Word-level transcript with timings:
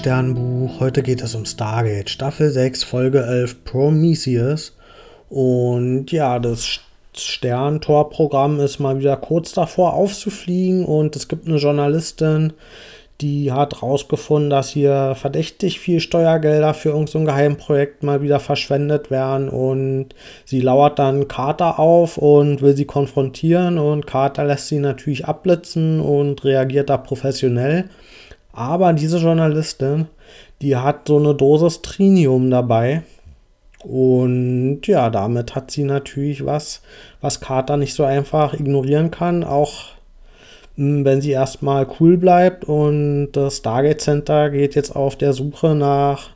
Sternbuch. 0.00 0.80
Heute 0.80 1.02
geht 1.02 1.20
es 1.20 1.34
um 1.34 1.44
Stargate, 1.44 2.08
Staffel 2.08 2.50
6, 2.50 2.84
Folge 2.84 3.22
11, 3.22 3.64
Prometheus. 3.64 4.74
Und 5.28 6.10
ja, 6.10 6.38
das 6.38 6.80
Sterntor-Programm 7.14 8.60
ist 8.60 8.78
mal 8.78 8.98
wieder 8.98 9.18
kurz 9.18 9.52
davor 9.52 9.92
aufzufliegen 9.92 10.86
und 10.86 11.16
es 11.16 11.28
gibt 11.28 11.46
eine 11.46 11.58
Journalistin, 11.58 12.54
die 13.20 13.52
hat 13.52 13.82
rausgefunden, 13.82 14.48
dass 14.48 14.70
hier 14.70 15.14
verdächtig 15.16 15.80
viel 15.80 16.00
Steuergelder 16.00 16.72
für 16.72 16.88
irgendein 16.88 17.12
so 17.12 17.24
Geheimprojekt 17.26 18.02
mal 18.02 18.22
wieder 18.22 18.40
verschwendet 18.40 19.10
werden 19.10 19.50
und 19.50 20.14
sie 20.46 20.62
lauert 20.62 20.98
dann 20.98 21.28
Carter 21.28 21.78
auf 21.78 22.16
und 22.16 22.62
will 22.62 22.74
sie 22.74 22.86
konfrontieren 22.86 23.76
und 23.76 24.06
Carter 24.06 24.44
lässt 24.44 24.68
sie 24.68 24.78
natürlich 24.78 25.26
abblitzen 25.26 26.00
und 26.00 26.42
reagiert 26.42 26.88
da 26.88 26.96
professionell. 26.96 27.90
Aber 28.52 28.92
diese 28.92 29.18
Journalistin, 29.18 30.06
die 30.62 30.76
hat 30.76 31.08
so 31.08 31.18
eine 31.18 31.34
Dosis 31.34 31.82
Trinium 31.82 32.50
dabei. 32.50 33.02
Und 33.82 34.82
ja, 34.86 35.08
damit 35.08 35.54
hat 35.54 35.70
sie 35.70 35.84
natürlich 35.84 36.44
was, 36.44 36.82
was 37.20 37.40
Carter 37.40 37.76
nicht 37.76 37.94
so 37.94 38.04
einfach 38.04 38.52
ignorieren 38.52 39.10
kann, 39.10 39.42
auch 39.42 39.72
hm, 40.76 41.04
wenn 41.04 41.20
sie 41.20 41.30
erstmal 41.30 41.86
cool 41.98 42.18
bleibt. 42.18 42.64
Und 42.64 43.32
das 43.32 43.58
Stargate 43.58 44.00
Center 44.00 44.50
geht 44.50 44.74
jetzt 44.74 44.94
auf 44.94 45.16
der 45.16 45.32
Suche 45.32 45.74
nach, 45.74 46.30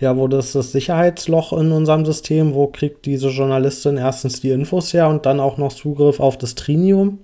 ja, 0.00 0.16
wo 0.16 0.28
das 0.28 0.52
das 0.52 0.72
Sicherheitsloch 0.72 1.52
in 1.52 1.72
unserem 1.72 2.04
System, 2.04 2.54
wo 2.54 2.66
kriegt 2.68 3.06
diese 3.06 3.28
Journalistin 3.28 3.96
erstens 3.96 4.40
die 4.40 4.50
Infos 4.50 4.92
her 4.92 5.08
und 5.08 5.26
dann 5.26 5.40
auch 5.40 5.56
noch 5.56 5.72
Zugriff 5.72 6.20
auf 6.20 6.36
das 6.36 6.54
Trinium. 6.54 7.20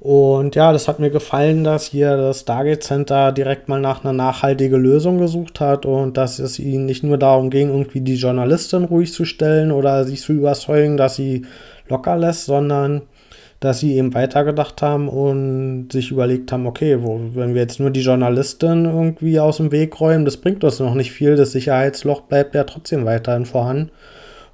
Und 0.00 0.54
ja, 0.54 0.72
das 0.72 0.86
hat 0.86 1.00
mir 1.00 1.10
gefallen, 1.10 1.64
dass 1.64 1.86
hier 1.86 2.16
das 2.16 2.40
Stargate 2.40 2.84
Center 2.84 3.32
direkt 3.32 3.68
mal 3.68 3.80
nach 3.80 4.04
einer 4.04 4.12
nachhaltigen 4.12 4.80
Lösung 4.80 5.18
gesucht 5.18 5.58
hat 5.58 5.86
und 5.86 6.16
dass 6.16 6.38
es 6.38 6.60
ihnen 6.60 6.86
nicht 6.86 7.02
nur 7.02 7.18
darum 7.18 7.50
ging, 7.50 7.68
irgendwie 7.68 8.00
die 8.00 8.14
Journalistin 8.14 8.84
ruhig 8.84 9.12
zu 9.12 9.24
stellen 9.24 9.72
oder 9.72 10.04
sich 10.04 10.20
zu 10.20 10.32
überzeugen, 10.34 10.96
dass 10.96 11.16
sie 11.16 11.46
locker 11.88 12.16
lässt, 12.16 12.46
sondern 12.46 13.02
dass 13.58 13.80
sie 13.80 13.96
eben 13.96 14.14
weitergedacht 14.14 14.82
haben 14.82 15.08
und 15.08 15.88
sich 15.90 16.12
überlegt 16.12 16.52
haben, 16.52 16.66
okay, 16.68 16.98
wo, 17.02 17.20
wenn 17.34 17.54
wir 17.54 17.62
jetzt 17.62 17.80
nur 17.80 17.90
die 17.90 18.02
Journalistin 18.02 18.84
irgendwie 18.84 19.40
aus 19.40 19.56
dem 19.56 19.72
Weg 19.72 19.98
räumen, 20.00 20.24
das 20.24 20.36
bringt 20.36 20.62
uns 20.62 20.78
noch 20.78 20.94
nicht 20.94 21.10
viel, 21.10 21.34
das 21.34 21.50
Sicherheitsloch 21.50 22.20
bleibt 22.20 22.54
ja 22.54 22.62
trotzdem 22.62 23.04
weiterhin 23.04 23.46
vorhanden. 23.46 23.90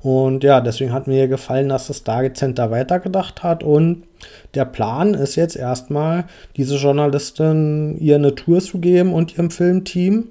Und 0.05 0.45
ja, 0.45 0.61
deswegen 0.61 0.93
hat 0.93 1.07
mir 1.07 1.29
gefallen, 1.29 1.71
dass 1.71 1.87
das 1.87 1.97
Stargate 1.97 2.37
Center 2.37 2.71
weitergedacht 2.71 3.43
hat. 3.43 3.63
Und 3.63 4.03
der 4.53 4.67
Plan 4.67 5.15
ist 5.15 5.35
jetzt 5.35 5.57
erstmal, 5.57 6.27
diese 6.59 6.77
Journalistin 6.77 7.97
ihr 7.99 8.17
eine 8.17 8.35
Tour 8.35 8.61
zu 8.61 8.81
geben 8.81 9.15
und 9.15 9.33
ihrem 9.33 9.51
Filmteam. 9.51 10.29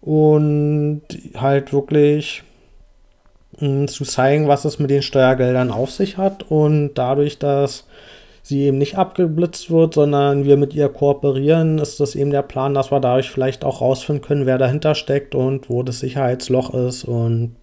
Und 0.00 1.02
halt 1.36 1.72
wirklich 1.72 2.42
mh, 3.60 3.68
hm, 3.68 3.86
zu 3.86 4.04
zeigen, 4.04 4.48
was 4.48 4.64
es 4.64 4.80
mit 4.80 4.90
den 4.90 5.02
Steuergeldern 5.02 5.70
auf 5.70 5.92
sich 5.92 6.16
hat. 6.16 6.50
Und 6.50 6.94
dadurch, 6.94 7.38
dass 7.38 7.86
sie 8.42 8.62
eben 8.62 8.78
nicht 8.78 8.98
abgeblitzt 8.98 9.70
wird, 9.70 9.94
sondern 9.94 10.46
wir 10.46 10.56
mit 10.56 10.74
ihr 10.74 10.88
kooperieren, 10.88 11.78
ist 11.78 12.00
das 12.00 12.16
eben 12.16 12.32
der 12.32 12.42
Plan, 12.42 12.74
dass 12.74 12.90
wir 12.90 12.98
dadurch 12.98 13.30
vielleicht 13.30 13.64
auch 13.64 13.82
rausfinden 13.82 14.24
können, 14.24 14.46
wer 14.46 14.58
dahinter 14.58 14.96
steckt 14.96 15.36
und 15.36 15.70
wo 15.70 15.84
das 15.84 16.00
Sicherheitsloch 16.00 16.74
ist. 16.74 17.04
Und 17.04 17.54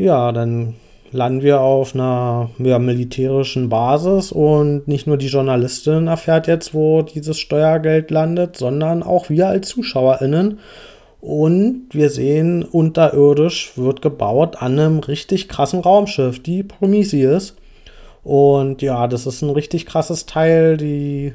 ja, 0.00 0.32
dann 0.32 0.74
landen 1.12 1.42
wir 1.42 1.60
auf 1.60 1.94
einer 1.94 2.50
ja, 2.58 2.78
militärischen 2.78 3.68
Basis 3.68 4.32
und 4.32 4.86
nicht 4.86 5.06
nur 5.06 5.16
die 5.16 5.26
Journalistin 5.26 6.06
erfährt 6.06 6.46
jetzt, 6.46 6.72
wo 6.72 7.02
dieses 7.02 7.38
Steuergeld 7.38 8.10
landet, 8.10 8.56
sondern 8.56 9.02
auch 9.02 9.28
wir 9.28 9.48
als 9.48 9.68
ZuschauerInnen. 9.68 10.58
Und 11.20 11.88
wir 11.90 12.08
sehen, 12.08 12.62
unterirdisch 12.62 13.72
wird 13.76 14.00
gebaut 14.00 14.62
an 14.62 14.78
einem 14.78 14.98
richtig 15.00 15.48
krassen 15.48 15.80
Raumschiff, 15.80 16.42
die 16.42 16.62
Prometheus. 16.62 17.56
Und 18.22 18.80
ja, 18.80 19.06
das 19.06 19.26
ist 19.26 19.42
ein 19.42 19.50
richtig 19.50 19.84
krasses 19.84 20.24
Teil. 20.24 20.78
Die 20.78 21.34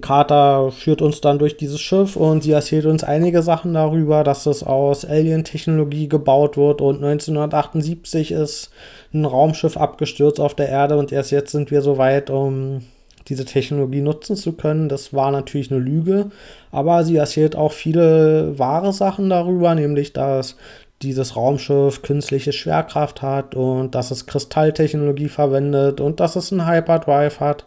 Carter 0.00 0.70
führt 0.72 1.02
uns 1.02 1.20
dann 1.20 1.38
durch 1.38 1.58
dieses 1.58 1.80
Schiff 1.80 2.16
und 2.16 2.42
sie 2.42 2.52
erzählt 2.52 2.86
uns 2.86 3.04
einige 3.04 3.42
Sachen 3.42 3.74
darüber, 3.74 4.24
dass 4.24 4.46
es 4.46 4.62
aus 4.62 5.04
Alien-Technologie 5.04 6.08
gebaut 6.08 6.56
wird 6.56 6.80
und 6.80 6.96
1978 6.96 8.32
ist 8.32 8.70
ein 9.12 9.26
Raumschiff 9.26 9.76
abgestürzt 9.76 10.40
auf 10.40 10.54
der 10.54 10.70
Erde 10.70 10.96
und 10.96 11.12
erst 11.12 11.32
jetzt 11.32 11.52
sind 11.52 11.70
wir 11.70 11.82
so 11.82 11.98
weit, 11.98 12.30
um 12.30 12.80
diese 13.28 13.44
Technologie 13.44 14.00
nutzen 14.00 14.36
zu 14.36 14.52
können. 14.52 14.88
Das 14.88 15.12
war 15.12 15.30
natürlich 15.30 15.70
eine 15.70 15.80
Lüge, 15.80 16.30
aber 16.72 17.04
sie 17.04 17.16
erzählt 17.16 17.54
auch 17.54 17.72
viele 17.72 18.58
wahre 18.58 18.94
Sachen 18.94 19.28
darüber, 19.28 19.74
nämlich 19.74 20.14
dass 20.14 20.56
dieses 21.02 21.36
Raumschiff 21.36 22.00
künstliche 22.00 22.52
Schwerkraft 22.52 23.20
hat 23.20 23.54
und 23.54 23.94
dass 23.94 24.10
es 24.10 24.26
Kristalltechnologie 24.26 25.28
verwendet 25.28 26.00
und 26.00 26.20
dass 26.20 26.36
es 26.36 26.52
einen 26.52 26.66
Hyperdrive 26.66 27.38
hat. 27.38 27.66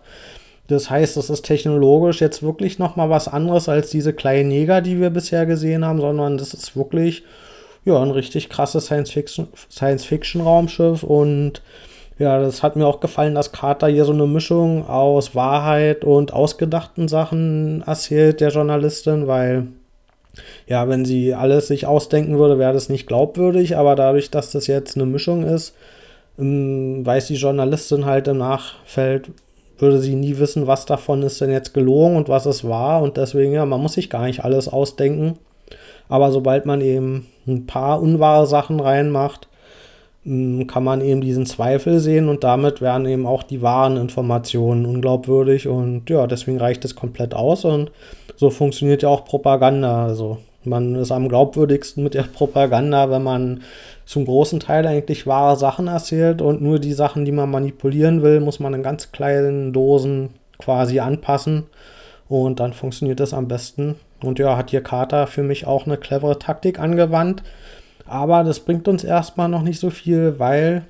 Das 0.71 0.89
heißt, 0.89 1.17
es 1.17 1.29
ist 1.29 1.43
technologisch 1.43 2.21
jetzt 2.21 2.41
wirklich 2.41 2.79
noch 2.79 2.95
mal 2.95 3.09
was 3.09 3.27
anderes 3.27 3.69
als 3.69 3.89
diese 3.89 4.13
kleinen 4.13 4.51
Jäger, 4.51 4.81
die 4.81 4.99
wir 4.99 5.09
bisher 5.09 5.45
gesehen 5.45 5.85
haben, 5.85 5.99
sondern 5.99 6.37
das 6.37 6.53
ist 6.53 6.75
wirklich 6.75 7.23
ja 7.85 8.01
ein 8.01 8.11
richtig 8.11 8.49
krasses 8.49 8.85
Science-Fiction-Raumschiff. 8.85 11.03
Und 11.03 11.61
ja, 12.19 12.39
das 12.39 12.63
hat 12.63 12.75
mir 12.75 12.87
auch 12.87 12.99
gefallen, 12.99 13.35
dass 13.35 13.51
Carter 13.51 13.87
hier 13.87 14.05
so 14.05 14.13
eine 14.13 14.27
Mischung 14.27 14.87
aus 14.87 15.35
Wahrheit 15.35 16.05
und 16.05 16.33
ausgedachten 16.33 17.07
Sachen 17.07 17.83
erzählt, 17.85 18.41
der 18.41 18.49
Journalistin, 18.49 19.27
weil 19.27 19.67
ja, 20.67 20.87
wenn 20.87 21.03
sie 21.03 21.33
alles 21.33 21.67
sich 21.67 21.85
ausdenken 21.85 22.37
würde, 22.37 22.57
wäre 22.57 22.73
das 22.73 22.87
nicht 22.87 23.07
glaubwürdig, 23.07 23.75
aber 23.75 23.95
dadurch, 23.95 24.31
dass 24.31 24.51
das 24.51 24.67
jetzt 24.67 24.95
eine 24.95 25.05
Mischung 25.05 25.43
ist, 25.43 25.75
ähm, 26.39 27.05
weiß 27.05 27.27
die 27.27 27.35
Journalistin 27.35 28.05
halt 28.05 28.29
im 28.29 28.37
Nachfeld, 28.37 29.31
würde 29.81 29.99
sie 29.99 30.15
nie 30.15 30.37
wissen, 30.37 30.67
was 30.67 30.85
davon 30.85 31.23
ist 31.23 31.41
denn 31.41 31.51
jetzt 31.51 31.73
gelogen 31.73 32.15
und 32.15 32.29
was 32.29 32.45
es 32.45 32.67
war. 32.67 33.01
Und 33.01 33.17
deswegen, 33.17 33.53
ja, 33.53 33.65
man 33.65 33.81
muss 33.81 33.93
sich 33.93 34.09
gar 34.09 34.25
nicht 34.25 34.43
alles 34.43 34.67
ausdenken. 34.67 35.37
Aber 36.09 36.31
sobald 36.31 36.65
man 36.65 36.81
eben 36.81 37.27
ein 37.47 37.65
paar 37.65 38.01
unwahre 38.01 38.45
Sachen 38.45 38.79
reinmacht, 38.79 39.47
hm, 40.23 40.67
kann 40.67 40.83
man 40.83 41.01
eben 41.01 41.21
diesen 41.21 41.45
Zweifel 41.45 41.99
sehen 41.99 42.29
und 42.29 42.43
damit 42.43 42.81
werden 42.81 43.07
eben 43.07 43.25
auch 43.25 43.43
die 43.43 43.61
wahren 43.61 43.97
Informationen 43.97 44.85
unglaubwürdig 44.85 45.67
und 45.67 46.09
ja, 46.09 46.27
deswegen 46.27 46.59
reicht 46.59 46.85
es 46.85 46.95
komplett 46.95 47.33
aus 47.33 47.65
und 47.65 47.91
so 48.35 48.51
funktioniert 48.51 49.01
ja 49.01 49.09
auch 49.09 49.25
Propaganda. 49.25 50.05
Also 50.05 50.37
man 50.63 50.93
ist 50.95 51.11
am 51.11 51.27
glaubwürdigsten 51.27 52.03
mit 52.03 52.13
der 52.13 52.23
Propaganda, 52.23 53.09
wenn 53.09 53.23
man 53.23 53.61
zum 54.11 54.25
großen 54.25 54.59
Teil 54.59 54.85
eigentlich 54.85 55.25
wahre 55.25 55.55
Sachen 55.55 55.87
erzählt 55.87 56.41
und 56.41 56.61
nur 56.61 56.79
die 56.79 56.91
Sachen, 56.91 57.23
die 57.23 57.31
man 57.31 57.49
manipulieren 57.49 58.21
will, 58.21 58.41
muss 58.41 58.59
man 58.59 58.73
in 58.73 58.83
ganz 58.83 59.13
kleinen 59.13 59.71
Dosen 59.71 60.31
quasi 60.59 60.99
anpassen 60.99 61.67
und 62.27 62.59
dann 62.59 62.73
funktioniert 62.73 63.21
das 63.21 63.33
am 63.33 63.47
besten. 63.47 63.95
Und 64.21 64.37
ja, 64.37 64.57
hat 64.57 64.69
hier 64.69 64.83
Carter 64.83 65.27
für 65.27 65.43
mich 65.43 65.65
auch 65.65 65.85
eine 65.85 65.95
clevere 65.95 66.37
Taktik 66.37 66.77
angewandt. 66.77 67.41
Aber 68.05 68.43
das 68.43 68.59
bringt 68.59 68.89
uns 68.89 69.05
erstmal 69.05 69.47
noch 69.47 69.61
nicht 69.61 69.79
so 69.79 69.89
viel, 69.89 70.37
weil 70.39 70.83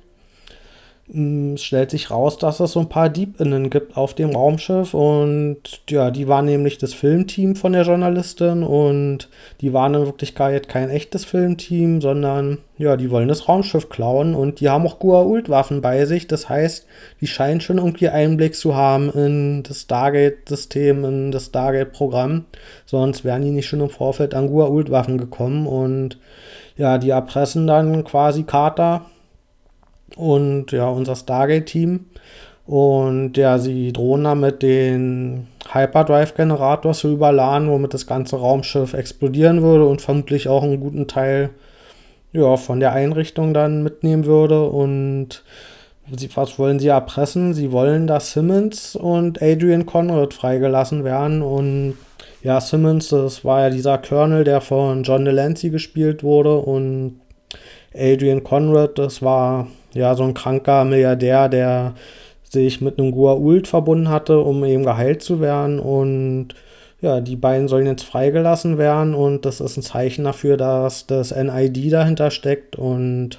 es 1.08 1.62
stellt 1.62 1.90
sich 1.90 2.10
raus, 2.10 2.38
dass 2.38 2.60
es 2.60 2.72
so 2.72 2.80
ein 2.80 2.88
paar 2.88 3.10
DiebInnen 3.10 3.70
gibt 3.70 3.96
auf 3.96 4.14
dem 4.14 4.30
Raumschiff 4.30 4.94
und 4.94 5.82
ja, 5.90 6.10
die 6.10 6.28
waren 6.28 6.46
nämlich 6.46 6.78
das 6.78 6.94
Filmteam 6.94 7.56
von 7.56 7.72
der 7.72 7.82
Journalistin 7.82 8.62
und 8.62 9.28
die 9.60 9.72
waren 9.72 9.94
in 9.94 10.06
Wirklichkeit 10.06 10.68
kein 10.68 10.90
echtes 10.90 11.24
Filmteam, 11.24 12.00
sondern 12.00 12.58
ja, 12.78 12.96
die 12.96 13.10
wollen 13.10 13.28
das 13.28 13.48
Raumschiff 13.48 13.88
klauen 13.88 14.34
und 14.34 14.60
die 14.60 14.68
haben 14.68 14.86
auch 14.86 15.00
Goa'uld-Waffen 15.00 15.82
bei 15.82 16.06
sich. 16.06 16.28
Das 16.28 16.48
heißt, 16.48 16.86
die 17.20 17.26
scheinen 17.26 17.60
schon 17.60 17.78
irgendwie 17.78 18.08
Einblick 18.08 18.54
zu 18.54 18.74
haben 18.76 19.10
in 19.10 19.64
das 19.64 19.82
Stargate-System, 19.82 21.04
in 21.04 21.32
das 21.32 21.46
Stargate-Programm. 21.46 22.46
Sonst 22.86 23.24
wären 23.24 23.42
die 23.42 23.50
nicht 23.50 23.66
schon 23.66 23.80
im 23.80 23.90
Vorfeld 23.90 24.34
an 24.34 24.48
Goa'uld-Waffen 24.48 25.18
gekommen 25.18 25.66
und 25.66 26.18
ja, 26.76 26.96
die 26.96 27.10
erpressen 27.10 27.66
dann 27.66 28.04
quasi 28.04 28.44
Carter 28.44 29.06
und 30.16 30.72
ja, 30.72 30.88
unser 30.88 31.16
Stargate-Team. 31.16 32.06
Und 32.66 33.36
ja, 33.36 33.58
sie 33.58 33.92
drohen 33.92 34.24
damit 34.24 34.62
den 34.62 35.48
Hyperdrive-Generator 35.70 36.92
zu 36.92 37.12
überladen, 37.12 37.68
womit 37.68 37.92
das 37.94 38.06
ganze 38.06 38.36
Raumschiff 38.36 38.94
explodieren 38.94 39.62
würde 39.62 39.86
und 39.86 40.00
vermutlich 40.00 40.48
auch 40.48 40.62
einen 40.62 40.80
guten 40.80 41.08
Teil 41.08 41.50
ja, 42.32 42.56
von 42.56 42.80
der 42.80 42.92
Einrichtung 42.92 43.52
dann 43.52 43.82
mitnehmen 43.82 44.24
würde. 44.26 44.68
Und 44.68 45.42
sie, 46.16 46.34
was 46.34 46.58
wollen 46.58 46.78
sie 46.78 46.88
erpressen? 46.88 47.52
Sie 47.52 47.72
wollen, 47.72 48.06
dass 48.06 48.32
Simmons 48.32 48.96
und 48.96 49.42
Adrian 49.42 49.86
Conrad 49.86 50.32
freigelassen 50.32 51.04
werden. 51.04 51.42
Und 51.42 51.94
ja, 52.42 52.60
Simmons, 52.60 53.08
das 53.08 53.44
war 53.44 53.62
ja 53.62 53.70
dieser 53.70 53.98
Colonel, 53.98 54.44
der 54.44 54.60
von 54.60 55.02
John 55.02 55.24
Delancey 55.24 55.70
gespielt 55.70 56.22
wurde. 56.22 56.58
Und 56.58 57.20
Adrian 57.94 58.42
Conrad, 58.42 58.98
das 58.98 59.22
war 59.22 59.68
ja, 59.94 60.14
so 60.14 60.22
ein 60.24 60.34
kranker 60.34 60.84
Milliardär, 60.84 61.48
der 61.48 61.94
sich 62.44 62.80
mit 62.80 62.98
einem 62.98 63.12
Gua'uld 63.12 63.66
verbunden 63.66 64.08
hatte, 64.08 64.38
um 64.40 64.64
eben 64.64 64.84
geheilt 64.84 65.22
zu 65.22 65.40
werden. 65.40 65.78
Und 65.78 66.48
ja, 67.00 67.20
die 67.20 67.36
beiden 67.36 67.68
sollen 67.68 67.86
jetzt 67.86 68.04
freigelassen 68.04 68.78
werden 68.78 69.14
und 69.14 69.44
das 69.44 69.60
ist 69.60 69.76
ein 69.76 69.82
Zeichen 69.82 70.24
dafür, 70.24 70.56
dass 70.56 71.06
das 71.06 71.34
NID 71.34 71.92
dahinter 71.92 72.30
steckt 72.30 72.76
und 72.76 73.38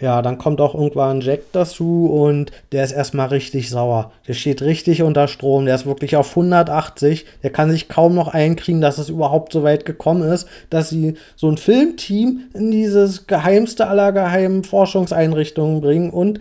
ja, 0.00 0.22
dann 0.22 0.38
kommt 0.38 0.60
auch 0.60 0.74
irgendwann 0.74 1.20
Jack 1.20 1.52
dazu 1.52 2.06
und 2.06 2.50
der 2.72 2.82
ist 2.82 2.90
erstmal 2.90 3.28
richtig 3.28 3.70
sauer. 3.70 4.10
Der 4.26 4.34
steht 4.34 4.60
richtig 4.60 5.02
unter 5.02 5.28
Strom, 5.28 5.66
der 5.66 5.76
ist 5.76 5.86
wirklich 5.86 6.16
auf 6.16 6.30
180. 6.30 7.24
Der 7.44 7.50
kann 7.50 7.70
sich 7.70 7.88
kaum 7.88 8.14
noch 8.14 8.28
einkriegen, 8.28 8.80
dass 8.80 8.98
es 8.98 9.08
überhaupt 9.08 9.52
so 9.52 9.62
weit 9.62 9.84
gekommen 9.84 10.28
ist, 10.28 10.48
dass 10.68 10.90
sie 10.90 11.14
so 11.36 11.48
ein 11.48 11.58
Filmteam 11.58 12.40
in 12.54 12.72
dieses 12.72 13.28
geheimste 13.28 13.86
aller 13.86 14.10
geheimen 14.10 14.64
Forschungseinrichtungen 14.64 15.80
bringen 15.80 16.10
und 16.10 16.40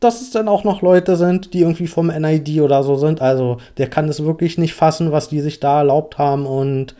dass 0.00 0.20
es 0.20 0.30
dann 0.30 0.48
auch 0.48 0.64
noch 0.64 0.82
Leute 0.82 1.16
sind, 1.16 1.54
die 1.54 1.60
irgendwie 1.60 1.86
vom 1.86 2.08
NID 2.08 2.60
oder 2.60 2.82
so 2.82 2.96
sind. 2.96 3.22
Also 3.22 3.56
der 3.78 3.88
kann 3.88 4.10
es 4.10 4.22
wirklich 4.22 4.58
nicht 4.58 4.74
fassen, 4.74 5.10
was 5.10 5.30
die 5.30 5.40
sich 5.40 5.58
da 5.60 5.78
erlaubt 5.78 6.18
haben 6.18 6.44
und 6.44 6.94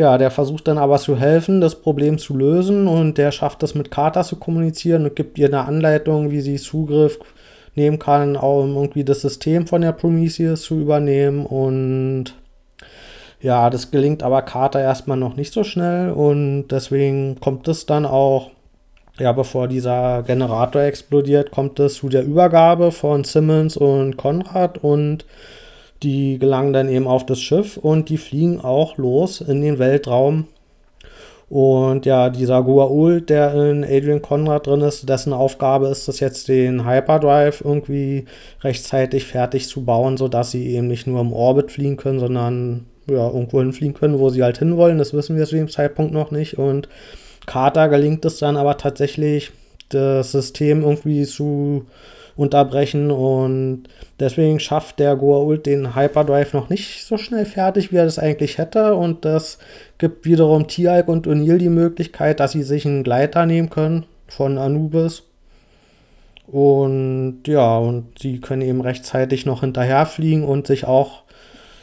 ja, 0.00 0.16
der 0.16 0.30
versucht 0.30 0.66
dann 0.66 0.78
aber 0.78 0.96
zu 0.96 1.18
helfen, 1.18 1.60
das 1.60 1.74
Problem 1.74 2.16
zu 2.16 2.34
lösen 2.34 2.88
und 2.88 3.18
der 3.18 3.32
schafft 3.32 3.62
es 3.62 3.74
mit 3.74 3.90
Carter 3.90 4.24
zu 4.24 4.36
kommunizieren 4.36 5.04
und 5.04 5.14
gibt 5.14 5.38
ihr 5.38 5.48
eine 5.48 5.66
Anleitung, 5.66 6.30
wie 6.30 6.40
sie 6.40 6.56
Zugriff 6.56 7.18
nehmen 7.74 7.98
kann, 7.98 8.34
um 8.34 8.76
irgendwie 8.76 9.04
das 9.04 9.20
System 9.20 9.66
von 9.66 9.82
der 9.82 9.92
Prometheus 9.92 10.62
zu 10.62 10.80
übernehmen 10.80 11.44
und 11.44 12.34
ja, 13.42 13.68
das 13.68 13.90
gelingt 13.90 14.22
aber 14.22 14.40
Carter 14.40 14.80
erstmal 14.80 15.18
noch 15.18 15.36
nicht 15.36 15.52
so 15.52 15.64
schnell 15.64 16.12
und 16.12 16.68
deswegen 16.68 17.38
kommt 17.38 17.68
es 17.68 17.84
dann 17.84 18.06
auch, 18.06 18.52
ja, 19.18 19.32
bevor 19.32 19.68
dieser 19.68 20.22
Generator 20.22 20.80
explodiert, 20.80 21.50
kommt 21.50 21.78
es 21.78 21.96
zu 21.96 22.08
der 22.08 22.24
Übergabe 22.24 22.90
von 22.90 23.24
Simmons 23.24 23.76
und 23.76 24.16
Konrad 24.16 24.78
und 24.78 25.26
die 26.02 26.38
gelangen 26.38 26.72
dann 26.72 26.88
eben 26.88 27.06
auf 27.06 27.26
das 27.26 27.40
Schiff 27.40 27.76
und 27.76 28.08
die 28.08 28.18
fliegen 28.18 28.60
auch 28.60 28.96
los 28.96 29.40
in 29.40 29.60
den 29.60 29.78
Weltraum. 29.78 30.46
Und 31.50 32.06
ja, 32.06 32.30
dieser 32.30 32.62
Guaul, 32.62 33.20
der 33.20 33.52
in 33.54 33.82
Adrian 33.82 34.22
Conrad 34.22 34.68
drin 34.68 34.82
ist, 34.82 35.08
dessen 35.08 35.32
Aufgabe 35.32 35.88
ist 35.88 36.06
es 36.06 36.20
jetzt, 36.20 36.46
den 36.46 36.86
Hyperdrive 36.86 37.62
irgendwie 37.64 38.26
rechtzeitig 38.62 39.26
fertig 39.26 39.66
zu 39.66 39.84
bauen, 39.84 40.16
sodass 40.16 40.52
sie 40.52 40.68
eben 40.68 40.86
nicht 40.86 41.08
nur 41.08 41.20
im 41.20 41.32
Orbit 41.32 41.72
fliegen 41.72 41.96
können, 41.96 42.20
sondern 42.20 42.86
ja, 43.08 43.26
irgendwo 43.26 43.58
hinfliegen 43.58 43.94
können, 43.94 44.20
wo 44.20 44.28
sie 44.28 44.44
halt 44.44 44.58
hinwollen. 44.58 44.98
Das 44.98 45.12
wissen 45.12 45.36
wir 45.36 45.44
zu 45.44 45.56
dem 45.56 45.68
Zeitpunkt 45.68 46.12
noch 46.12 46.30
nicht. 46.30 46.56
Und 46.56 46.88
Carter 47.46 47.88
gelingt 47.88 48.24
es 48.24 48.38
dann 48.38 48.56
aber 48.56 48.76
tatsächlich, 48.76 49.50
das 49.88 50.30
System 50.30 50.82
irgendwie 50.82 51.24
zu 51.24 51.86
unterbrechen 52.40 53.10
und 53.10 53.84
deswegen 54.18 54.60
schafft 54.60 54.98
der 54.98 55.14
Goa'uld 55.14 55.62
den 55.62 55.94
Hyperdrive 55.94 56.54
noch 56.54 56.70
nicht 56.70 57.04
so 57.04 57.18
schnell 57.18 57.44
fertig, 57.44 57.92
wie 57.92 57.96
er 57.96 58.06
das 58.06 58.18
eigentlich 58.18 58.56
hätte 58.56 58.94
und 58.94 59.24
das 59.24 59.58
gibt 59.98 60.24
wiederum 60.24 60.66
Tialk 60.66 61.08
und 61.08 61.26
O'Neill 61.26 61.58
die 61.58 61.68
Möglichkeit, 61.68 62.40
dass 62.40 62.52
sie 62.52 62.62
sich 62.62 62.86
einen 62.86 63.04
Gleiter 63.04 63.44
nehmen 63.44 63.68
können 63.68 64.06
von 64.26 64.56
Anubis 64.56 65.24
und 66.46 67.42
ja, 67.46 67.76
und 67.76 68.18
sie 68.18 68.40
können 68.40 68.62
eben 68.62 68.80
rechtzeitig 68.80 69.44
noch 69.44 69.60
hinterherfliegen 69.60 70.44
und 70.44 70.66
sich 70.66 70.86
auch 70.86 71.22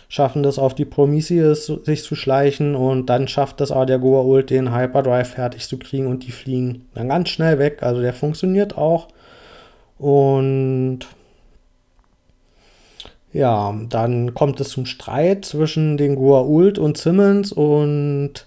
schaffen 0.10 0.42
das 0.42 0.58
auf 0.58 0.74
die 0.74 0.86
Prometheus 0.86 1.68
sich 1.68 2.04
zu 2.04 2.16
schleichen 2.16 2.76
und 2.76 3.08
dann 3.08 3.28
schafft 3.28 3.62
es 3.62 3.72
aber 3.72 3.86
der 3.86 4.00
Goa'uld 4.00 4.44
den 4.50 4.74
Hyperdrive 4.74 5.28
fertig 5.28 5.68
zu 5.68 5.78
kriegen 5.78 6.08
und 6.08 6.26
die 6.26 6.32
fliegen 6.32 6.86
dann 6.96 7.10
ganz 7.10 7.30
schnell 7.30 7.60
weg. 7.60 7.84
Also 7.84 8.02
der 8.02 8.14
funktioniert 8.14 8.78
auch. 8.78 9.10
Und 9.98 11.00
ja, 13.34 13.76
dann 13.90 14.34
kommt 14.34 14.60
es 14.60 14.70
zum 14.70 14.86
Streit 14.86 15.46
zwischen 15.46 15.98
den 15.98 16.18
Goa'uld 16.18 16.80
und 16.80 16.98
Simmons 16.98 17.52
und 17.52 18.46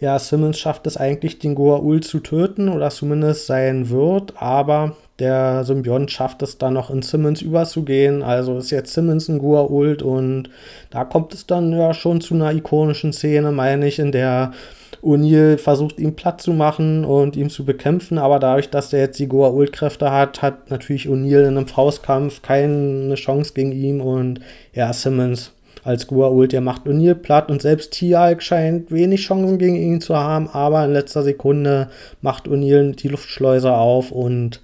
ja, 0.00 0.18
Simmons 0.18 0.58
schafft 0.58 0.86
es 0.86 0.96
eigentlich, 0.96 1.38
den 1.38 1.56
Goa'uld 1.56 2.02
zu 2.02 2.18
töten 2.18 2.68
oder 2.68 2.90
zumindest 2.90 3.46
sein 3.46 3.88
Wirt, 3.88 4.34
aber 4.36 4.96
der 5.22 5.62
Symbiont 5.64 6.10
schafft 6.10 6.42
es 6.42 6.58
dann 6.58 6.74
noch 6.74 6.90
in 6.90 7.02
Simmons 7.02 7.42
überzugehen. 7.42 8.22
Also 8.22 8.58
ist 8.58 8.70
jetzt 8.70 8.92
Simmons 8.92 9.28
ein 9.28 9.40
Goa'uld 9.40 10.02
und 10.02 10.50
da 10.90 11.04
kommt 11.04 11.32
es 11.32 11.46
dann 11.46 11.72
ja 11.72 11.94
schon 11.94 12.20
zu 12.20 12.34
einer 12.34 12.52
ikonischen 12.52 13.12
Szene, 13.12 13.52
meine 13.52 13.86
ich, 13.86 14.00
in 14.00 14.10
der 14.10 14.52
O'Neill 15.00 15.58
versucht 15.58 15.98
ihm 16.00 16.14
platt 16.14 16.40
zu 16.40 16.52
machen 16.52 17.04
und 17.04 17.36
ihm 17.36 17.50
zu 17.50 17.64
bekämpfen, 17.64 18.18
aber 18.18 18.40
dadurch, 18.40 18.68
dass 18.70 18.90
der 18.90 19.00
jetzt 19.00 19.18
die 19.20 19.28
Goa'uld-Kräfte 19.28 20.10
hat, 20.10 20.42
hat 20.42 20.70
natürlich 20.70 21.08
O'Neill 21.08 21.42
in 21.42 21.56
einem 21.56 21.68
Faustkampf 21.68 22.42
keine 22.42 23.14
Chance 23.14 23.52
gegen 23.54 23.72
ihn. 23.72 24.00
Und 24.00 24.40
ja, 24.74 24.92
Simmons 24.92 25.52
als 25.84 26.08
Goa'uld, 26.08 26.48
der 26.48 26.60
macht 26.60 26.86
O'Neill 26.86 27.14
platt. 27.14 27.48
Und 27.48 27.62
selbst 27.62 27.92
Tialk 27.92 28.42
scheint 28.42 28.90
wenig 28.90 29.22
Chancen 29.22 29.58
gegen 29.58 29.76
ihn 29.76 30.00
zu 30.00 30.16
haben, 30.16 30.48
aber 30.48 30.84
in 30.84 30.92
letzter 30.92 31.22
Sekunde 31.22 31.90
macht 32.20 32.48
O'Neill 32.48 32.94
die 32.94 33.08
Luftschleuse 33.08 33.72
auf 33.72 34.10
und 34.10 34.60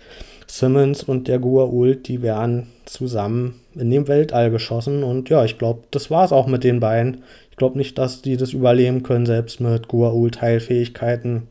Simmons 0.49 1.05
und 1.05 1.29
der 1.29 1.41
Goa'uld, 1.41 2.03
die 2.03 2.23
werden 2.23 2.69
zusammen 2.85 3.61
in 3.75 3.91
dem 3.91 4.09
Weltall 4.09 4.51
geschossen 4.51 5.05
und 5.05 5.29
ja, 5.29 5.45
ich 5.45 5.59
glaube, 5.59 5.83
das 5.91 6.11
war 6.11 6.25
es 6.25 6.33
auch 6.33 6.47
mit 6.47 6.65
den 6.65 6.81
beiden 6.81 7.23
glaube 7.59 7.77
nicht, 7.77 7.99
dass 7.99 8.23
die 8.23 8.37
das 8.37 8.55
überleben 8.55 9.03
können, 9.03 9.27
selbst 9.27 9.61
mit 9.61 9.89
Gua'uld-Teilfähigkeiten. 9.89 11.49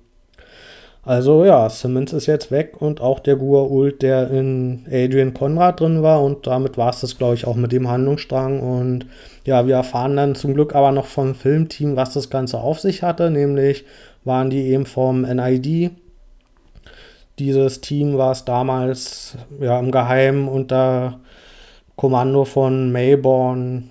Also 1.04 1.46
ja, 1.46 1.70
Simmons 1.70 2.12
ist 2.12 2.26
jetzt 2.26 2.52
weg 2.52 2.82
und 2.82 3.00
auch 3.00 3.20
der 3.20 3.38
Gua'uld, 3.38 4.00
der 4.02 4.30
in 4.32 4.86
Adrian 4.92 5.34
Conrad 5.34 5.80
drin 5.80 6.02
war 6.02 6.22
und 6.22 6.48
damit 6.48 6.78
war 6.78 6.90
es 6.90 7.00
das, 7.00 7.18
glaube 7.18 7.36
ich, 7.36 7.46
auch 7.46 7.56
mit 7.56 7.72
dem 7.72 7.88
Handlungsstrang 7.88 8.60
und 8.60 9.06
ja, 9.46 9.68
wir 9.68 9.76
erfahren 9.76 10.18
dann 10.18 10.36
zum 10.36 10.54
Glück 10.54 10.76
aber 10.76 10.92
noch 10.92 11.06
vom 11.06 11.36
Filmteam, 11.36 11.96
was 11.96 12.14
das 12.14 12.30
Ganze 12.30 12.60
auf 12.60 12.80
sich 12.80 13.04
hatte, 13.04 13.30
nämlich 13.30 13.86
waren 14.26 14.50
die 14.50 14.64
eben 14.64 14.86
vom 14.86 15.22
NID. 15.22 15.92
Dieses 17.40 17.82
Team 17.82 18.18
war 18.18 18.32
es 18.32 18.46
damals 18.46 19.38
ja 19.60 19.80
im 19.80 19.92
Geheimen 19.92 20.48
unter 20.48 21.20
Kommando 21.96 22.46
von 22.46 22.92
Mayborn 22.92 23.90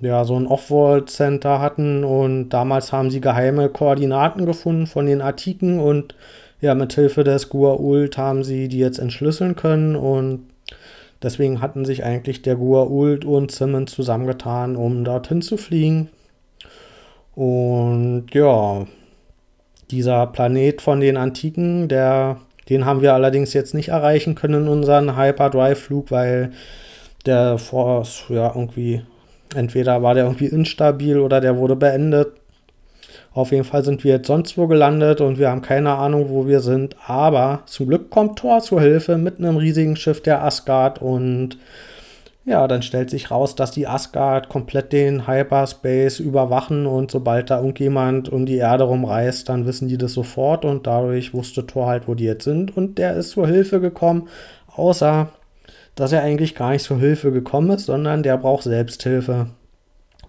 ja, 0.00 0.24
so 0.24 0.36
ein 0.36 0.46
Off-World-Center 0.46 1.60
hatten. 1.60 2.04
Und 2.04 2.50
damals 2.50 2.92
haben 2.92 3.10
sie 3.10 3.20
geheime 3.20 3.68
Koordinaten 3.68 4.46
gefunden 4.46 4.86
von 4.86 5.06
den 5.06 5.20
Artiken 5.20 5.80
und 5.80 6.14
ja, 6.60 6.74
mit 6.74 6.94
Hilfe 6.94 7.22
des 7.22 7.50
Gua'uld 7.50 8.16
haben 8.16 8.42
sie 8.42 8.68
die 8.68 8.78
jetzt 8.78 8.98
entschlüsseln 8.98 9.56
können. 9.56 9.94
Und 9.96 10.46
deswegen 11.22 11.60
hatten 11.60 11.84
sich 11.84 12.04
eigentlich 12.04 12.42
der 12.42 12.56
Gua'uld 12.56 13.24
und 13.24 13.50
Simmons 13.50 13.92
zusammengetan, 13.92 14.76
um 14.76 15.04
dorthin 15.04 15.42
zu 15.42 15.56
fliegen. 15.56 16.08
Und 17.34 18.28
ja, 18.32 18.86
dieser 19.90 20.26
Planet 20.28 20.80
von 20.80 21.00
den 21.00 21.18
Antiken, 21.18 21.88
der, 21.88 22.38
den 22.68 22.84
haben 22.84 23.02
wir 23.02 23.14
allerdings 23.14 23.52
jetzt 23.52 23.74
nicht 23.74 23.88
erreichen 23.88 24.34
können 24.34 24.64
in 24.64 24.68
unseren 24.68 25.16
Hyperdrive-Flug, 25.16 26.10
weil 26.10 26.52
der 27.24 27.58
Force 27.58 28.24
ja 28.28 28.48
irgendwie 28.48 29.02
Entweder 29.54 30.02
war 30.02 30.14
der 30.14 30.24
irgendwie 30.24 30.46
instabil 30.46 31.18
oder 31.18 31.40
der 31.40 31.56
wurde 31.56 31.76
beendet. 31.76 32.32
Auf 33.32 33.52
jeden 33.52 33.64
Fall 33.64 33.84
sind 33.84 34.02
wir 34.02 34.14
jetzt 34.14 34.26
sonst 34.26 34.56
wo 34.56 34.66
gelandet 34.66 35.20
und 35.20 35.38
wir 35.38 35.50
haben 35.50 35.62
keine 35.62 35.94
Ahnung, 35.94 36.30
wo 36.30 36.46
wir 36.46 36.60
sind. 36.60 36.96
Aber 37.06 37.62
zum 37.66 37.88
Glück 37.88 38.10
kommt 38.10 38.38
Thor 38.38 38.60
zur 38.60 38.80
Hilfe 38.80 39.18
mit 39.18 39.38
einem 39.38 39.56
riesigen 39.56 39.96
Schiff 39.96 40.22
der 40.22 40.42
Asgard 40.42 41.00
und 41.02 41.58
ja, 42.46 42.68
dann 42.68 42.82
stellt 42.82 43.10
sich 43.10 43.32
raus, 43.32 43.56
dass 43.56 43.72
die 43.72 43.88
Asgard 43.88 44.48
komplett 44.48 44.92
den 44.92 45.26
Hyperspace 45.26 46.20
überwachen 46.20 46.86
und 46.86 47.10
sobald 47.10 47.50
da 47.50 47.58
irgendjemand 47.58 48.28
um 48.28 48.46
die 48.46 48.58
Erde 48.58 48.84
rumreist, 48.84 49.48
dann 49.48 49.66
wissen 49.66 49.88
die 49.88 49.98
das 49.98 50.12
sofort 50.12 50.64
und 50.64 50.86
dadurch 50.86 51.34
wusste 51.34 51.66
Thor 51.66 51.88
halt, 51.88 52.06
wo 52.06 52.14
die 52.14 52.24
jetzt 52.24 52.44
sind 52.44 52.76
und 52.76 52.98
der 52.98 53.14
ist 53.14 53.30
zur 53.30 53.48
Hilfe 53.48 53.80
gekommen, 53.80 54.28
außer 54.76 55.28
dass 55.96 56.12
er 56.12 56.22
eigentlich 56.22 56.54
gar 56.54 56.70
nicht 56.70 56.84
zur 56.84 57.00
Hilfe 57.00 57.32
gekommen 57.32 57.70
ist, 57.70 57.86
sondern 57.86 58.22
der 58.22 58.36
braucht 58.36 58.62
Selbsthilfe. 58.62 59.48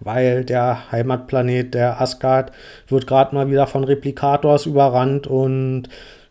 Weil 0.00 0.44
der 0.44 0.90
Heimatplanet, 0.90 1.74
der 1.74 2.00
Asgard, 2.00 2.52
wird 2.88 3.06
gerade 3.06 3.34
mal 3.34 3.50
wieder 3.50 3.66
von 3.66 3.84
Replikators 3.84 4.66
überrannt 4.66 5.26
und 5.26 5.88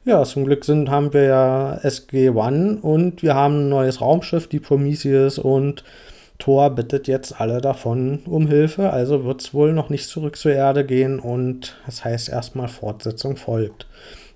ja, 0.08 0.24
zum 0.24 0.46
Glück 0.46 0.64
sind, 0.64 0.90
haben 0.90 1.14
wir 1.14 1.24
ja 1.24 1.80
SG-1 1.84 2.80
und 2.80 3.22
wir 3.22 3.36
haben 3.36 3.66
ein 3.66 3.70
neues 3.70 4.00
Raumschiff, 4.00 4.48
die 4.48 4.62
Prometheus 4.62 5.38
und 5.38 5.84
Thor 6.40 6.70
bittet 6.70 7.08
jetzt 7.08 7.42
alle 7.42 7.60
davon 7.60 8.20
um 8.26 8.48
Hilfe, 8.48 8.92
also 8.92 9.26
wird 9.26 9.42
es 9.42 9.54
wohl 9.54 9.74
noch 9.74 9.90
nicht 9.90 10.08
zurück 10.08 10.38
zur 10.38 10.54
Erde 10.54 10.86
gehen 10.86 11.20
und 11.20 11.76
das 11.86 12.06
heißt 12.06 12.30
erstmal 12.30 12.70
Fortsetzung 12.70 13.36
folgt. 13.36 13.86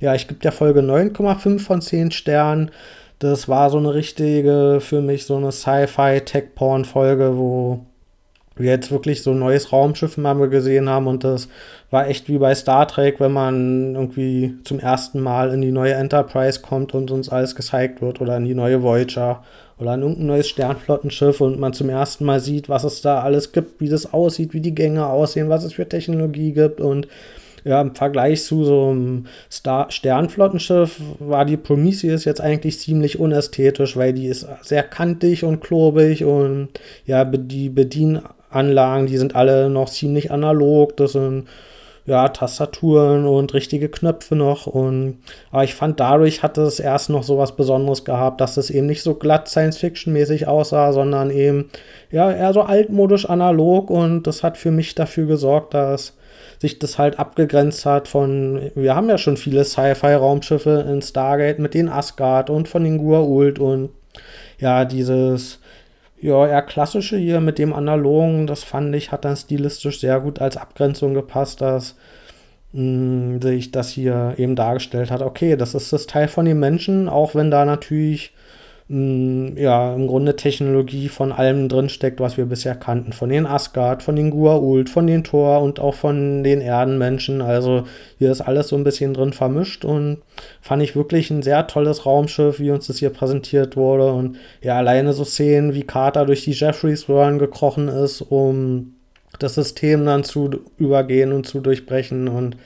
Ja, 0.01 0.13
ich 0.13 0.28
gebe 0.28 0.42
der 0.42 0.51
Folge 0.51 0.82
9,5 0.82 1.60
von 1.60 1.82
10 1.82 2.12
Sternen. 2.12 2.72
Das 3.20 3.48
war 3.48 3.70
so 3.70 3.78
eine 3.78 3.94
richtige, 3.94 4.80
für 4.82 5.01
mich 5.01 5.25
so 5.25 5.38
eine 5.38 5.51
Sci-Fi-Tech-Porn-Folge, 5.51 7.38
wo 7.38 7.86
wir 8.55 8.70
jetzt 8.70 8.91
wirklich 8.91 9.24
so 9.24 9.31
ein 9.31 9.39
neues 9.39 9.72
Raumschiff 9.72 10.17
mal 10.17 10.36
gesehen 10.50 10.89
haben 10.89 11.08
und 11.08 11.24
das 11.24 11.48
war 11.89 12.08
echt 12.08 12.27
wie 12.27 12.38
bei 12.38 12.53
Star 12.53 12.88
Trek, 12.88 13.20
wenn 13.20 13.31
man 13.31 13.96
irgendwie 13.96 14.55
zum 14.63 14.79
ersten 14.79 15.22
Mal 15.22 15.53
in 15.53 15.62
die 15.62 15.72
neue 15.72 15.93
Enterprise 15.93 16.62
kommt 16.62 16.93
und 16.93 17.12
uns 17.12 17.29
alles 17.29 17.55
gezeigt 17.55 18.01
wird 18.01 18.22
oder 18.22 18.38
in 18.38 18.46
die 18.46 18.55
neue 18.55 18.84
Voyager 18.84 19.43
oder 19.79 19.93
in 19.96 20.01
irgendein 20.01 20.27
neues 20.27 20.50
Sternflottenschiff 20.50 21.41
und 21.41 21.60
man 21.60 21.74
zum 21.74 21.89
ersten 21.89 22.25
Mal 22.25 22.39
sieht, 22.39 22.70
was 22.70 22.84
es 22.84 23.01
da 23.01 23.22
alles 23.22 23.51
gibt, 23.51 23.81
wie 23.81 23.89
das 23.89 24.13
aussieht, 24.13 24.53
wie 24.53 24.62
die 24.62 24.75
Gänge 24.75 25.08
aussehen, 25.08 25.50
was 25.50 25.63
es 25.63 25.74
für 25.74 25.88
Technologie 25.88 26.53
gibt 26.53 26.79
und 26.81 27.08
ja, 27.63 27.82
im 27.82 27.96
Vergleich 27.96 28.44
zu 28.44 28.63
so 28.63 28.89
einem 28.89 29.25
Star 29.51 29.91
Sternflottenschiff 29.91 31.00
war 31.20 31.46
die 31.46 31.58
Prometheus 31.58 32.25
jetzt 32.25 32.41
eigentlich 32.41 32.80
ziemlich 32.80 33.20
unästhetisch, 33.20 33.98
weil 33.98 34.13
die 34.13 34.27
ist 34.27 34.48
sehr 34.62 34.84
kantig 34.84 35.44
und 35.44 35.62
klobig 35.62 36.25
und 36.25 36.70
ja, 37.06 37.25
die 37.25 37.70
Bedienanlagen, 37.70 39.08
die 39.08 39.18
sind 39.18 39.36
alle 39.36 39.70
noch 39.70 39.89
ziemlich 39.89 40.32
analog. 40.32 40.98
Das 40.98 41.13
sind 41.13 41.48
ja, 42.05 42.27
Tastaturen 42.29 43.25
und 43.25 43.53
richtige 43.53 43.89
Knöpfe 43.89 44.36
noch. 44.36 44.67
Und 44.67 45.20
aber 45.51 45.63
ich 45.63 45.75
fand, 45.75 46.00
dadurch 46.00 46.43
hat 46.43 46.58
es 46.58 46.79
erst 46.79 47.10
noch 47.10 47.24
so 47.24 47.38
was 47.38 47.55
Besonderes 47.55 48.05
gehabt, 48.05 48.41
dass 48.41 48.58
es 48.58 48.70
eben 48.70 48.88
nicht 48.88 49.03
so 49.03 49.15
glatt 49.15 49.48
Science-Fiction-mäßig 49.48 50.48
aussah, 50.48 50.93
sondern 50.93 51.29
eben 51.29 51.70
ja 52.12 52.31
eher 52.31 52.53
so 52.53 52.62
altmodisch 52.62 53.29
analog. 53.29 53.89
Und 53.89 54.24
das 54.24 54.43
hat 54.43 54.58
für 54.58 54.72
mich 54.72 54.96
dafür 54.96 55.27
gesorgt, 55.27 55.74
dass 55.74 56.13
sich 56.60 56.77
das 56.77 57.00
halt 57.00 57.17
abgegrenzt 57.17 57.86
hat 57.86 58.08
von, 58.08 58.72
wir 58.75 58.96
haben 58.96 59.10
ja 59.10 59.17
schon 59.17 59.36
viele 59.36 59.65
Sci-Fi-Raumschiffe 59.65 60.86
in 60.88 61.01
Stargate 61.01 61.58
mit 61.58 61.74
den 61.74 61.89
Asgard 61.89 62.51
und 62.51 62.67
von 62.67 62.84
den 62.84 63.01
Gua'uld 63.01 63.60
und 63.60 63.89
ja, 64.60 64.86
dieses 64.86 65.60
ja, 66.22 66.48
eher 66.48 66.62
klassische 66.62 67.18
hier 67.18 67.42
mit 67.42 67.58
dem 67.58 67.74
analogen, 67.74 68.48
das 68.48 68.63
fand 68.63 68.96
ich, 68.96 69.12
hat 69.12 69.25
dann 69.25 69.36
stilistisch 69.36 70.00
sehr 70.00 70.20
gut 70.20 70.40
als 70.40 70.56
Abgrenzung 70.56 71.13
gepasst, 71.13 71.62
dass 71.62 71.96
mh, 72.74 73.38
mm, 73.38 73.42
sich 73.42 73.72
das 73.72 73.90
hier 73.90 74.36
eben 74.38 74.56
dargestellt 74.56 75.12
hat. 75.12 75.22
Okay, 75.22 75.56
das 75.58 75.74
ist 75.74 75.92
das 75.92 76.06
Teil 76.06 76.28
von 76.28 76.46
den 76.46 76.60
Menschen, 76.60 77.10
auch 77.10 77.34
wenn 77.36 77.50
da 77.51 77.66
natürlich 77.66 78.34
mh, 78.92 79.60
ja, 79.60 79.94
im 79.94 80.08
Grunde 80.08 80.36
Technologie 80.36 81.08
von 81.08 81.32
allem 81.32 81.70
drinsteckt, 81.70 82.20
was 82.20 82.38
wir 82.38 82.46
bisher 82.46 82.76
kannten. 82.76 83.14
Von 83.14 83.30
den 83.30 83.46
Asgard, 83.46 84.04
von 84.04 84.16
den 84.16 84.32
Gua'uld, 84.32 84.90
von 84.90 85.08
den 85.08 85.24
Thor 85.24 85.62
und 85.62 85.80
auch 85.80 85.96
von 85.96 86.44
den 86.44 86.62
Erdenmenschen. 86.62 87.42
Also 87.42 87.86
hier 88.20 88.32
ist 88.32 88.42
alles 88.42 88.68
so 88.68 88.76
ein 88.76 88.84
bisschen 88.84 89.14
drin 89.14 89.34
vermischt 89.34 89.86
und 89.86 90.18
fand 90.62 90.84
ich 90.84 90.96
wirklich 90.96 91.32
ein 91.32 91.42
sehr 91.42 91.68
tolles 91.68 92.06
Raumschiff, 92.06 92.60
wie 92.60 92.72
uns 92.72 92.88
das 92.88 92.98
hier 92.98 93.12
präsentiert 93.12 93.78
wurde. 93.78 94.12
Und 94.12 94.38
ja, 94.62 94.78
alleine 94.78 95.14
so 95.14 95.24
Szenen, 95.24 95.74
wie 95.74 95.84
Carter 95.84 96.26
durch 96.26 96.44
die 96.44 96.52
Jeffreys-Röhren 96.52 97.40
gekrochen 97.40 97.88
ist, 97.88 98.22
um 98.22 98.96
das 99.40 99.56
System 99.56 100.06
dann 100.06 100.24
zu 100.26 100.50
übergehen 100.78 101.32
und 101.32 101.48
zu 101.48 101.62
durchbrechen 101.62 102.28
und 102.28 102.58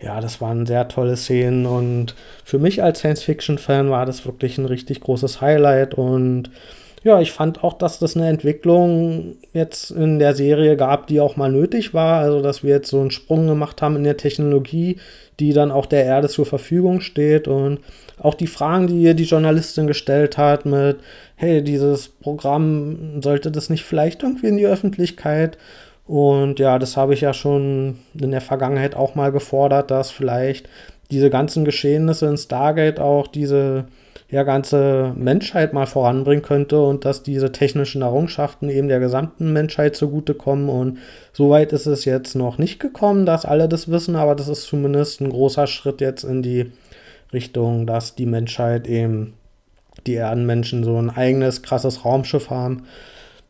ja, 0.00 0.20
das 0.20 0.40
waren 0.40 0.66
sehr 0.66 0.88
tolle 0.88 1.16
Szenen 1.16 1.66
und 1.66 2.14
für 2.44 2.58
mich 2.58 2.82
als 2.82 3.00
Science-Fiction-Fan 3.00 3.90
war 3.90 4.06
das 4.06 4.26
wirklich 4.26 4.58
ein 4.58 4.66
richtig 4.66 5.00
großes 5.00 5.40
Highlight 5.40 5.94
und 5.94 6.50
ja, 7.06 7.20
ich 7.20 7.30
fand 7.30 7.62
auch, 7.62 7.74
dass 7.74 8.00
das 8.00 8.16
eine 8.16 8.28
Entwicklung 8.28 9.36
jetzt 9.52 9.92
in 9.92 10.18
der 10.18 10.34
Serie 10.34 10.76
gab, 10.76 11.06
die 11.06 11.20
auch 11.20 11.36
mal 11.36 11.52
nötig 11.52 11.94
war. 11.94 12.18
Also, 12.18 12.42
dass 12.42 12.64
wir 12.64 12.70
jetzt 12.70 12.90
so 12.90 13.00
einen 13.00 13.12
Sprung 13.12 13.46
gemacht 13.46 13.80
haben 13.80 13.94
in 13.94 14.02
der 14.02 14.16
Technologie, 14.16 14.96
die 15.38 15.52
dann 15.52 15.70
auch 15.70 15.86
der 15.86 16.04
Erde 16.04 16.28
zur 16.28 16.46
Verfügung 16.46 17.00
steht. 17.00 17.46
Und 17.46 17.78
auch 18.18 18.34
die 18.34 18.48
Fragen, 18.48 18.88
die 18.88 19.00
ihr 19.02 19.14
die 19.14 19.22
Journalistin 19.22 19.86
gestellt 19.86 20.36
hat 20.36 20.66
mit, 20.66 20.96
hey, 21.36 21.62
dieses 21.62 22.08
Programm, 22.08 23.22
sollte 23.22 23.52
das 23.52 23.70
nicht 23.70 23.84
vielleicht 23.84 24.24
irgendwie 24.24 24.48
in 24.48 24.56
die 24.56 24.66
Öffentlichkeit? 24.66 25.58
Und 26.06 26.60
ja, 26.60 26.78
das 26.78 26.96
habe 26.96 27.14
ich 27.14 27.20
ja 27.20 27.34
schon 27.34 27.98
in 28.14 28.30
der 28.30 28.40
Vergangenheit 28.40 28.94
auch 28.94 29.14
mal 29.14 29.32
gefordert, 29.32 29.90
dass 29.90 30.10
vielleicht 30.10 30.68
diese 31.10 31.30
ganzen 31.30 31.64
Geschehnisse 31.64 32.26
in 32.26 32.36
Stargate 32.36 33.00
auch 33.00 33.26
diese 33.26 33.86
ja, 34.28 34.42
ganze 34.42 35.12
Menschheit 35.16 35.72
mal 35.72 35.86
voranbringen 35.86 36.42
könnte 36.42 36.80
und 36.80 37.04
dass 37.04 37.22
diese 37.22 37.52
technischen 37.52 38.02
Errungenschaften 38.02 38.68
eben 38.68 38.88
der 38.88 38.98
gesamten 38.98 39.52
Menschheit 39.52 39.94
zugutekommen. 39.94 40.68
Und 40.68 40.98
soweit 41.32 41.72
ist 41.72 41.86
es 41.86 42.04
jetzt 42.04 42.34
noch 42.34 42.58
nicht 42.58 42.80
gekommen, 42.80 43.24
dass 43.24 43.44
alle 43.44 43.68
das 43.68 43.88
wissen, 43.88 44.16
aber 44.16 44.34
das 44.34 44.48
ist 44.48 44.64
zumindest 44.64 45.20
ein 45.20 45.30
großer 45.30 45.66
Schritt 45.68 46.00
jetzt 46.00 46.24
in 46.24 46.42
die 46.42 46.72
Richtung, 47.32 47.86
dass 47.86 48.16
die 48.16 48.26
Menschheit 48.26 48.88
eben, 48.88 49.34
die 50.06 50.14
Erdenmenschen, 50.14 50.82
so 50.82 50.96
ein 50.96 51.10
eigenes 51.10 51.62
krasses 51.62 52.04
Raumschiff 52.04 52.50
haben. 52.50 52.84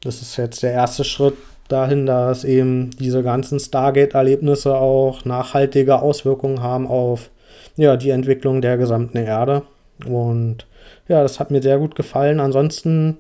Das 0.03 0.21
ist 0.21 0.37
jetzt 0.37 0.63
der 0.63 0.73
erste 0.73 1.05
Schritt 1.05 1.35
dahin, 1.69 2.07
dass 2.07 2.45
eben 2.45 2.91
diese 2.99 3.23
ganzen 3.23 3.59
Stargate-Erlebnisse 3.59 4.77
auch 4.77 5.25
nachhaltige 5.25 6.01
Auswirkungen 6.01 6.63
haben 6.63 6.87
auf 6.87 7.31
ja, 7.77 7.97
die 7.97 8.11
Entwicklung 8.11 8.61
der 8.61 8.77
gesamten 8.77 9.19
Erde. 9.19 9.63
Und 10.07 10.67
ja, 11.09 11.23
das 11.23 11.41
hat 11.41 11.51
mir 11.51 11.63
sehr 11.63 11.79
gut 11.79 11.95
gefallen. 11.95 12.41
Ansonsten 12.41 13.19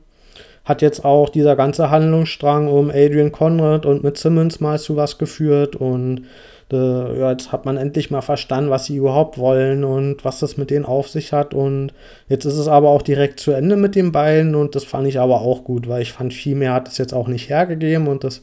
hat 0.64 0.82
jetzt 0.82 1.04
auch 1.04 1.28
dieser 1.28 1.54
ganze 1.56 1.90
Handlungsstrang 1.90 2.68
um 2.68 2.90
Adrian 2.90 3.32
Conrad 3.32 3.86
und 3.86 4.02
mit 4.02 4.18
Simmons 4.18 4.60
mal 4.60 4.78
zu 4.78 4.96
was 4.96 5.16
geführt 5.16 5.76
und 5.76 6.22
äh, 6.72 7.18
ja, 7.18 7.30
jetzt 7.30 7.52
hat 7.52 7.64
man 7.64 7.76
endlich 7.76 8.10
mal 8.10 8.22
verstanden, 8.22 8.70
was 8.70 8.86
sie 8.86 8.96
überhaupt 8.96 9.38
wollen 9.38 9.84
und 9.84 10.24
was 10.24 10.40
das 10.40 10.56
mit 10.56 10.70
denen 10.70 10.84
auf 10.84 11.08
sich 11.08 11.32
hat. 11.32 11.54
Und 11.54 11.92
jetzt 12.28 12.44
ist 12.44 12.56
es 12.56 12.68
aber 12.68 12.88
auch 12.88 13.02
direkt 13.02 13.40
zu 13.40 13.52
Ende 13.52 13.76
mit 13.76 13.94
den 13.94 14.12
beiden 14.12 14.54
und 14.54 14.74
das 14.74 14.84
fand 14.84 15.06
ich 15.06 15.20
aber 15.20 15.40
auch 15.40 15.64
gut, 15.64 15.88
weil 15.88 16.02
ich 16.02 16.12
fand, 16.12 16.34
viel 16.34 16.56
mehr 16.56 16.74
hat 16.74 16.88
es 16.88 16.98
jetzt 16.98 17.14
auch 17.14 17.28
nicht 17.28 17.48
hergegeben 17.48 18.08
und 18.08 18.24
das 18.24 18.42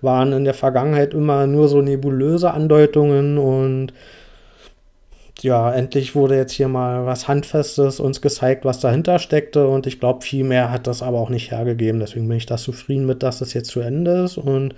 waren 0.00 0.32
in 0.32 0.44
der 0.44 0.54
Vergangenheit 0.54 1.12
immer 1.12 1.46
nur 1.46 1.68
so 1.68 1.82
nebulöse 1.82 2.52
Andeutungen 2.52 3.36
und 3.38 3.92
ja, 5.42 5.72
endlich 5.72 6.14
wurde 6.14 6.36
jetzt 6.36 6.52
hier 6.52 6.68
mal 6.68 7.06
was 7.06 7.28
Handfestes 7.28 8.00
uns 8.00 8.20
gezeigt, 8.20 8.64
was 8.64 8.80
dahinter 8.80 9.18
steckte. 9.18 9.68
Und 9.68 9.86
ich 9.86 10.00
glaube, 10.00 10.24
viel 10.24 10.44
mehr 10.44 10.72
hat 10.72 10.86
das 10.86 11.02
aber 11.02 11.18
auch 11.18 11.30
nicht 11.30 11.50
hergegeben. 11.50 12.00
Deswegen 12.00 12.26
bin 12.26 12.38
ich 12.38 12.46
da 12.46 12.56
zufrieden 12.56 13.06
mit, 13.06 13.22
dass 13.22 13.40
es 13.40 13.54
jetzt 13.54 13.70
zu 13.70 13.80
Ende 13.80 14.24
ist. 14.24 14.36
Und 14.36 14.74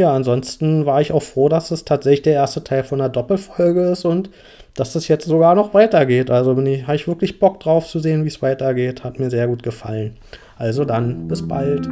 ja, 0.00 0.14
ansonsten 0.14 0.86
war 0.86 1.00
ich 1.00 1.12
auch 1.12 1.22
froh, 1.22 1.48
dass 1.50 1.70
es 1.70 1.84
tatsächlich 1.84 2.22
der 2.22 2.32
erste 2.32 2.64
Teil 2.64 2.84
von 2.84 2.98
der 2.98 3.10
Doppelfolge 3.10 3.82
ist 3.90 4.04
und 4.04 4.30
dass 4.74 4.94
es 4.94 5.08
jetzt 5.08 5.26
sogar 5.26 5.54
noch 5.54 5.74
weitergeht. 5.74 6.30
Also 6.30 6.58
ich, 6.62 6.86
habe 6.86 6.96
ich 6.96 7.06
wirklich 7.06 7.38
Bock 7.38 7.60
drauf 7.60 7.86
zu 7.86 7.98
sehen, 7.98 8.24
wie 8.24 8.28
es 8.28 8.40
weitergeht. 8.40 9.04
Hat 9.04 9.18
mir 9.18 9.28
sehr 9.28 9.46
gut 9.46 9.62
gefallen. 9.62 10.16
Also 10.56 10.86
dann, 10.86 11.28
bis 11.28 11.46
bald. 11.46 11.86